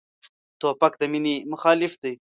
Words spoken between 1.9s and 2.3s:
دی.